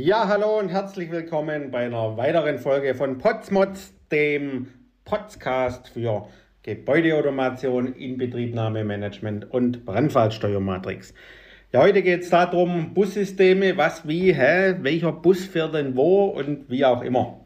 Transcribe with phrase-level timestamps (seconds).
[0.00, 4.68] Ja, hallo und herzlich willkommen bei einer weiteren Folge von Potsmods, dem
[5.04, 6.28] Podcast für
[6.62, 11.14] Gebäudeautomation, Inbetriebnahmemanagement und Brandfallsteuermatrix.
[11.72, 16.70] Ja, heute geht es darum, Bussysteme, was, wie, hä, welcher Bus fährt denn wo und
[16.70, 17.40] wie auch immer.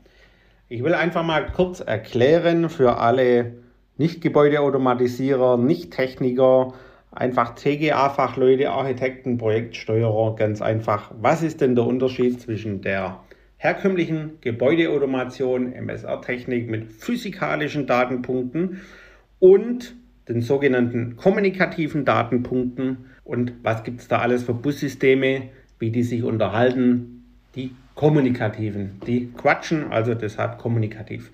[0.69, 3.63] Ich will einfach mal kurz erklären für alle
[3.97, 6.75] Nicht-Gebäudeautomatisierer, Nicht-Techniker,
[7.13, 11.13] einfach TGA-Fachleute, Architekten, Projektsteuerer, ganz einfach.
[11.21, 13.21] Was ist denn der Unterschied zwischen der
[13.59, 18.81] herkömmlichen Gebäudeautomation, MSR-Technik mit physikalischen Datenpunkten
[19.39, 19.95] und
[20.29, 26.23] den sogenannten kommunikativen Datenpunkten und was gibt es da alles für Bussysteme, wie die sich
[26.23, 31.31] unterhalten, die kommunikativen, die quatschen, also deshalb kommunikativ.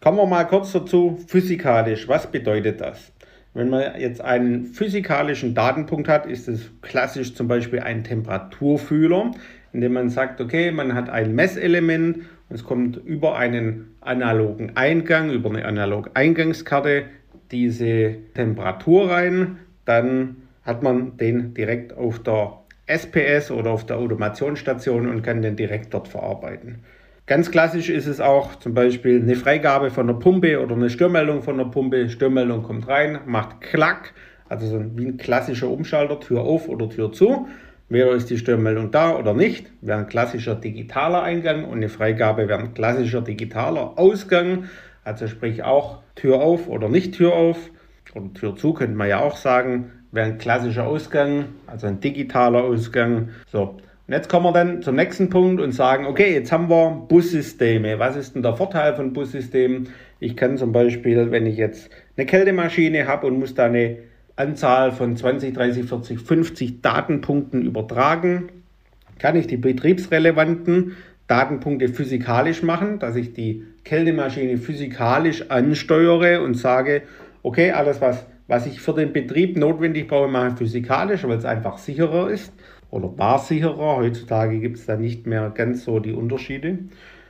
[0.00, 3.12] Kommen wir mal kurz dazu, physikalisch, was bedeutet das?
[3.54, 9.30] Wenn man jetzt einen physikalischen Datenpunkt hat, ist es klassisch zum Beispiel ein Temperaturfühler,
[9.72, 15.30] indem man sagt, okay, man hat ein Messelement und es kommt über einen analogen Eingang,
[15.30, 17.04] über eine analoge Eingangskarte
[17.52, 25.08] diese Temperatur rein, dann hat man den direkt auf der SPS oder auf der Automationsstation
[25.08, 26.80] und kann den direkt dort verarbeiten.
[27.26, 31.42] Ganz klassisch ist es auch zum Beispiel eine Freigabe von der Pumpe oder eine Störmeldung
[31.42, 32.10] von der Pumpe.
[32.10, 34.12] Störmeldung kommt rein, macht Klack,
[34.50, 37.48] also so wie ein klassischer Umschalter, Tür auf oder Tür zu.
[37.88, 42.46] Wäre ist die Störmeldung da oder nicht, wäre ein klassischer digitaler Eingang und eine Freigabe
[42.46, 44.64] wäre ein klassischer digitaler Ausgang.
[45.02, 47.70] Also sprich auch Tür auf oder nicht Tür auf
[48.14, 52.64] oder Tür zu könnte man ja auch sagen, wäre ein klassischer Ausgang, also ein digitaler
[52.64, 53.30] Ausgang.
[53.46, 57.06] So, und jetzt kommen wir dann zum nächsten Punkt und sagen, okay, jetzt haben wir
[57.08, 57.98] Bussysteme.
[57.98, 59.88] Was ist denn der Vorteil von Bussystemen?
[60.20, 63.96] Ich kann zum Beispiel, wenn ich jetzt eine Kältemaschine habe und muss da eine
[64.36, 68.50] Anzahl von 20, 30, 40, 50 Datenpunkten übertragen,
[69.18, 70.96] kann ich die betriebsrelevanten
[71.26, 77.02] Datenpunkte physikalisch machen, dass ich die Kältemaschine physikalisch ansteuere und sage,
[77.42, 81.46] okay, alles was, was ich für den Betrieb notwendig brauche, mache ich physikalisch, weil es
[81.46, 82.52] einfach sicherer ist
[82.90, 83.96] oder barsicherer.
[83.96, 86.78] Heutzutage gibt es da nicht mehr ganz so die Unterschiede.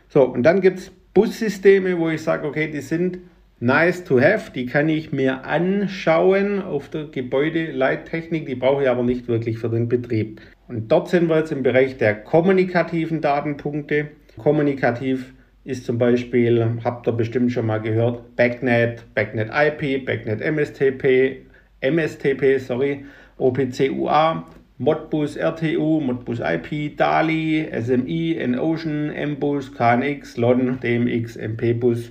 [0.09, 3.19] So, und dann gibt es Bussysteme, wo ich sage, okay, die sind
[3.61, 9.03] nice to have, die kann ich mir anschauen auf der Gebäudeleittechnik, die brauche ich aber
[9.03, 10.41] nicht wirklich für den Betrieb.
[10.69, 14.09] Und dort sind wir jetzt im Bereich der kommunikativen Datenpunkte.
[14.37, 15.35] Kommunikativ
[15.65, 21.47] ist zum Beispiel, habt ihr bestimmt schon mal gehört, Backnet, Backnet IP, Backnet MSTP,
[21.81, 23.05] MSTP, sorry,
[23.39, 24.47] OPC UA,
[24.79, 32.11] Modbus RTU, Modbus IP, DALI, SMI, N-Ocean, MBus, KNX, LON, DMX, MP-Bus.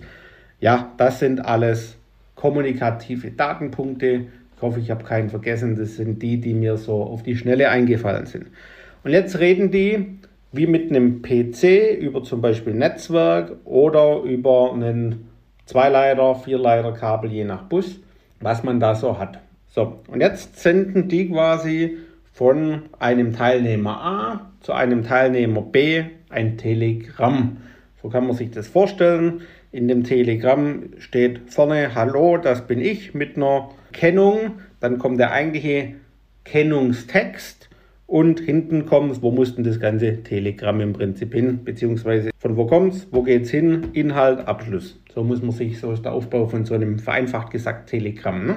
[0.62, 1.98] Ja, das sind alles
[2.36, 4.28] kommunikative Datenpunkte.
[4.56, 5.76] Ich hoffe, ich habe keinen vergessen.
[5.76, 8.48] Das sind die, die mir so auf die Schnelle eingefallen sind.
[9.04, 10.20] Und jetzt reden die
[10.54, 15.28] wie mit einem PC über zum Beispiel Netzwerk oder über einen
[15.66, 18.00] Zweileiter, Vierleiter-Kabel je nach Bus,
[18.40, 19.40] was man da so hat.
[19.70, 21.98] So, und jetzt senden die quasi
[22.34, 27.58] von einem Teilnehmer A zu einem Teilnehmer B ein Telegramm.
[28.02, 29.42] So kann man sich das vorstellen.
[29.72, 34.54] In dem Telegramm steht vorne Hallo, das bin ich mit einer Kennung.
[34.80, 35.94] Dann kommt der eigentliche
[36.44, 37.70] Kennungstext
[38.08, 42.66] und hinten kommt, wo muss denn das ganze Telegramm im Prinzip hin, beziehungsweise von wo
[42.66, 45.00] kommt es, wo geht es hin, Inhalt, Abschluss.
[45.14, 48.46] So muss man sich, so ist der Aufbau von so einem vereinfacht gesagt Telegramm.
[48.46, 48.56] Ne?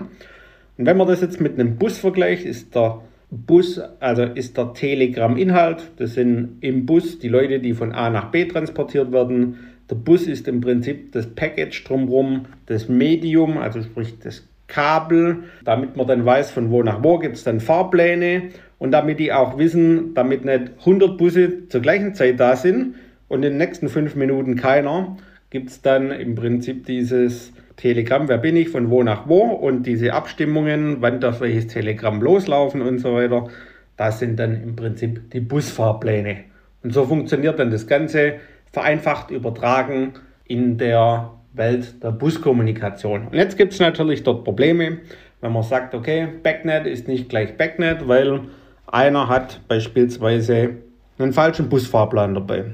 [0.78, 4.72] Und wenn man das jetzt mit einem Bus vergleicht, ist der Bus, also ist der
[4.72, 5.90] Telegram-Inhalt.
[5.96, 9.56] Das sind im Bus die Leute, die von A nach B transportiert werden.
[9.90, 15.96] Der Bus ist im Prinzip das Package drumherum, das Medium, also sprich das Kabel, damit
[15.96, 19.58] man dann weiß, von wo nach wo gibt es dann Fahrpläne und damit die auch
[19.58, 22.96] wissen, damit nicht 100 Busse zur gleichen Zeit da sind
[23.28, 25.16] und in den nächsten fünf Minuten keiner,
[25.50, 29.86] gibt es dann im Prinzip dieses Telegramm, wer bin ich, von wo nach wo und
[29.86, 33.48] diese Abstimmungen, wann darf welches Telegramm loslaufen und so weiter,
[33.96, 36.44] das sind dann im Prinzip die Busfahrpläne.
[36.82, 38.34] Und so funktioniert dann das Ganze
[38.72, 40.14] vereinfacht übertragen
[40.46, 43.28] in der Welt der Buskommunikation.
[43.28, 44.98] Und jetzt gibt es natürlich dort Probleme,
[45.40, 48.40] wenn man sagt, okay, Backnet ist nicht gleich Backnet, weil
[48.86, 50.76] einer hat beispielsweise
[51.18, 52.64] einen falschen Busfahrplan dabei.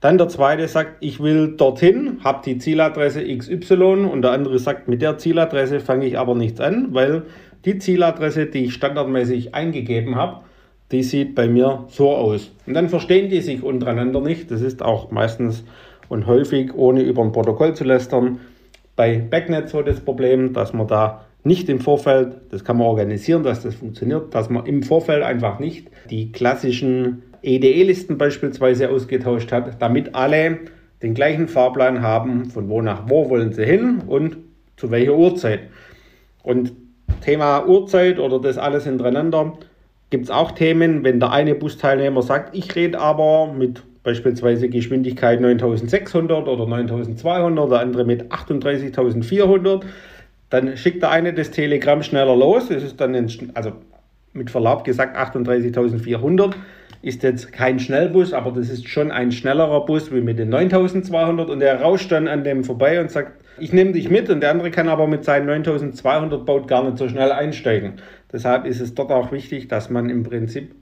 [0.00, 4.88] Dann der zweite sagt, ich will dorthin, habe die Zieladresse XY und der andere sagt,
[4.88, 7.24] mit der Zieladresse fange ich aber nichts an, weil
[7.66, 10.40] die Zieladresse, die ich standardmäßig eingegeben habe,
[10.90, 12.50] die sieht bei mir so aus.
[12.66, 14.50] Und dann verstehen die sich untereinander nicht.
[14.50, 15.64] Das ist auch meistens
[16.08, 18.40] und häufig, ohne über ein Protokoll zu lästern,
[18.96, 23.42] bei Backnet so das Problem, dass man da nicht im Vorfeld, das kann man organisieren,
[23.42, 29.80] dass das funktioniert, dass man im Vorfeld einfach nicht die klassischen EDE-Listen beispielsweise ausgetauscht hat,
[29.80, 30.58] damit alle
[31.02, 34.36] den gleichen Fahrplan haben, von wo nach wo wollen sie hin und
[34.76, 35.60] zu welcher Uhrzeit.
[36.42, 36.72] Und
[37.22, 39.54] Thema Uhrzeit oder das alles hintereinander
[40.10, 45.40] gibt es auch Themen, wenn der eine Busteilnehmer sagt, ich rede aber mit beispielsweise Geschwindigkeit
[45.40, 49.84] 9600 oder 9200, der andere mit 38400,
[50.48, 53.14] dann schickt der eine das Telegramm schneller los, das ist dann,
[53.54, 53.72] also
[54.32, 56.56] mit Verlaub gesagt 38400
[57.02, 61.48] ist jetzt kein Schnellbus, aber das ist schon ein schnellerer Bus wie mit den 9200
[61.48, 64.50] und der rauscht dann an dem vorbei und sagt, ich nehme dich mit und der
[64.50, 67.94] andere kann aber mit seinen 9200 Baut gar nicht so schnell einsteigen.
[68.32, 70.74] Deshalb ist es dort auch wichtig, dass man im Prinzip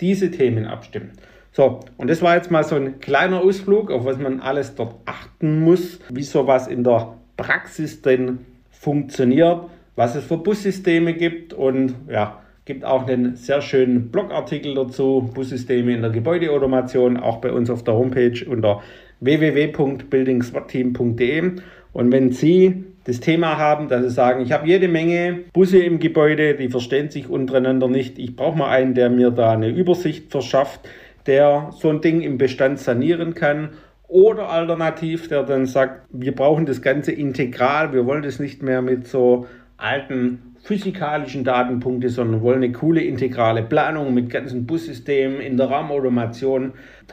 [0.00, 1.12] diese Themen abstimmt.
[1.52, 4.96] So, und das war jetzt mal so ein kleiner Ausflug, auf was man alles dort
[5.06, 8.40] achten muss, wie sowas in der Praxis denn
[8.70, 9.62] funktioniert,
[9.94, 15.94] was es für Bussysteme gibt und ja, gibt auch einen sehr schönen Blogartikel dazu, Bussysteme
[15.94, 18.82] in der Gebäudeautomation, auch bei uns auf der Homepage unter
[19.20, 21.52] www.buildingswatteam.de.
[21.92, 26.00] Und wenn Sie das Thema haben, dass Sie sagen, ich habe jede Menge Busse im
[26.00, 30.32] Gebäude, die verstehen sich untereinander nicht, ich brauche mal einen, der mir da eine Übersicht
[30.32, 30.80] verschafft,
[31.26, 33.74] der so ein Ding im Bestand sanieren kann.
[34.08, 38.82] Oder alternativ, der dann sagt, wir brauchen das Ganze integral, wir wollen das nicht mehr
[38.82, 45.56] mit so alten physikalischen Datenpunkte, sondern wollen eine coole integrale Planung mit ganzen Bussystemen in
[45.56, 46.72] der Rahmenautomation.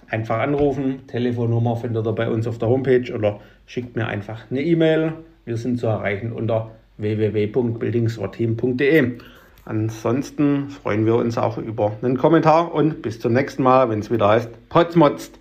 [0.09, 4.61] Einfach anrufen, Telefonnummer findet ihr bei uns auf der Homepage oder schickt mir einfach eine
[4.61, 5.13] E-Mail.
[5.45, 9.19] Wir sind zu erreichen unter www.buildingswarteam.de.
[9.65, 14.09] Ansonsten freuen wir uns auch über einen Kommentar und bis zum nächsten Mal, wenn es
[14.11, 15.37] wieder heißt Potsmotzt.